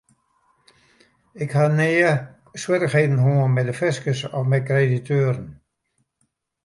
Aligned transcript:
Ik 1.43 1.51
ha 1.57 1.65
nea 1.77 2.11
swierrichheden 2.61 3.21
hân 3.23 3.53
mei 3.53 3.65
de 3.67 3.73
fiskus 3.79 4.19
of 4.37 4.45
mei 4.49 4.63
krediteuren. 4.69 5.47